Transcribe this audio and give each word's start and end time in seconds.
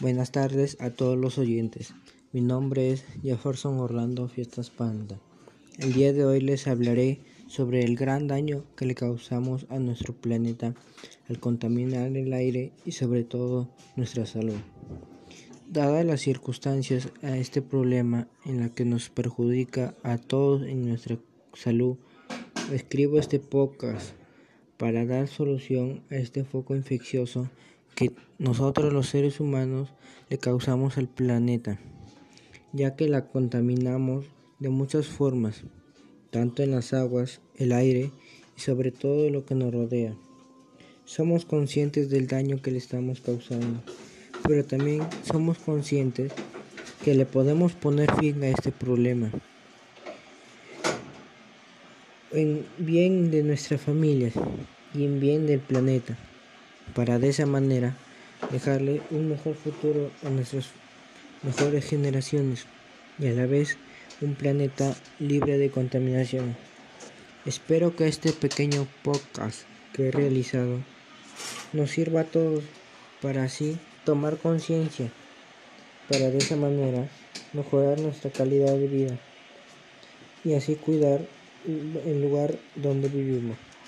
Buenas 0.00 0.32
tardes 0.32 0.78
a 0.80 0.88
todos 0.88 1.18
los 1.18 1.36
oyentes. 1.36 1.92
Mi 2.32 2.40
nombre 2.40 2.90
es 2.90 3.04
Jefferson 3.22 3.78
Orlando 3.80 4.28
Fiestas 4.28 4.70
Panda. 4.70 5.20
El 5.78 5.92
día 5.92 6.14
de 6.14 6.24
hoy 6.24 6.40
les 6.40 6.66
hablaré 6.68 7.20
sobre 7.48 7.84
el 7.84 7.96
gran 7.96 8.26
daño 8.26 8.64
que 8.78 8.86
le 8.86 8.94
causamos 8.94 9.66
a 9.68 9.78
nuestro 9.78 10.14
planeta 10.14 10.74
al 11.28 11.38
contaminar 11.38 12.16
el 12.16 12.32
aire 12.32 12.72
y 12.86 12.92
sobre 12.92 13.24
todo 13.24 13.68
nuestra 13.94 14.24
salud. 14.24 14.56
Dadas 15.68 16.06
las 16.06 16.22
circunstancias 16.22 17.10
a 17.22 17.36
este 17.36 17.60
problema 17.60 18.26
en 18.46 18.60
la 18.60 18.70
que 18.70 18.86
nos 18.86 19.10
perjudica 19.10 19.94
a 20.02 20.16
todos 20.16 20.62
en 20.62 20.88
nuestra 20.88 21.18
salud, 21.52 21.98
escribo 22.72 23.18
este 23.18 23.38
podcast 23.38 24.12
para 24.78 25.04
dar 25.04 25.28
solución 25.28 26.02
a 26.10 26.14
este 26.14 26.44
foco 26.44 26.74
infeccioso 26.74 27.50
que 27.94 28.12
nosotros 28.38 28.92
los 28.92 29.08
seres 29.08 29.40
humanos 29.40 29.92
le 30.28 30.38
causamos 30.38 30.96
al 30.96 31.08
planeta, 31.08 31.78
ya 32.72 32.96
que 32.96 33.08
la 33.08 33.26
contaminamos 33.26 34.26
de 34.58 34.68
muchas 34.68 35.06
formas, 35.06 35.64
tanto 36.30 36.62
en 36.62 36.70
las 36.70 36.92
aguas, 36.92 37.40
el 37.56 37.72
aire 37.72 38.12
y 38.56 38.60
sobre 38.60 38.92
todo 38.92 39.28
lo 39.30 39.44
que 39.44 39.54
nos 39.54 39.72
rodea. 39.72 40.14
Somos 41.04 41.44
conscientes 41.44 42.08
del 42.08 42.28
daño 42.28 42.62
que 42.62 42.70
le 42.70 42.78
estamos 42.78 43.20
causando, 43.20 43.82
pero 44.46 44.64
también 44.64 45.02
somos 45.24 45.58
conscientes 45.58 46.32
que 47.04 47.14
le 47.14 47.26
podemos 47.26 47.72
poner 47.72 48.14
fin 48.16 48.42
a 48.44 48.48
este 48.48 48.70
problema 48.70 49.30
en 52.32 52.64
bien 52.78 53.30
de 53.30 53.42
nuestra 53.42 53.78
familia 53.78 54.30
y 54.94 55.04
en 55.04 55.18
bien 55.18 55.46
del 55.46 55.60
planeta 55.60 56.16
para 56.90 57.18
de 57.18 57.28
esa 57.28 57.46
manera 57.46 57.96
dejarle 58.50 59.02
un 59.10 59.28
mejor 59.28 59.54
futuro 59.54 60.10
a 60.24 60.30
nuestras 60.30 60.66
mejores 61.42 61.84
generaciones 61.86 62.66
y 63.18 63.28
a 63.28 63.32
la 63.32 63.46
vez 63.46 63.78
un 64.20 64.34
planeta 64.34 64.94
libre 65.18 65.58
de 65.58 65.70
contaminación. 65.70 66.56
Espero 67.46 67.96
que 67.96 68.06
este 68.06 68.32
pequeño 68.32 68.86
podcast 69.02 69.62
que 69.94 70.08
he 70.08 70.10
realizado 70.10 70.78
nos 71.72 71.90
sirva 71.90 72.22
a 72.22 72.24
todos 72.24 72.64
para 73.22 73.44
así 73.44 73.78
tomar 74.04 74.36
conciencia, 74.36 75.10
para 76.08 76.30
de 76.30 76.38
esa 76.38 76.56
manera 76.56 77.08
mejorar 77.52 78.00
nuestra 78.00 78.30
calidad 78.30 78.74
de 78.74 78.86
vida 78.86 79.18
y 80.44 80.54
así 80.54 80.74
cuidar 80.74 81.20
el 81.66 82.22
lugar 82.22 82.58
donde 82.76 83.08
vivimos. 83.08 83.56